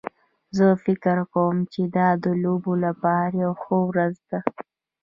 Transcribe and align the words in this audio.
زه 0.57 0.65
فکر 0.83 1.17
کوم 1.33 1.57
چې 1.73 1.81
دا 1.95 2.07
د 2.23 2.25
لوبو 2.43 2.73
لپاره 2.85 3.33
یوه 3.43 3.57
ښه 3.61 3.77
ورځ 3.89 4.15
ده 4.29 4.39